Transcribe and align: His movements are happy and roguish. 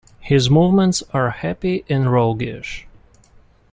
His 0.21 0.49
movements 0.49 1.03
are 1.13 1.29
happy 1.29 1.85
and 1.87 2.11
roguish. 2.11 2.87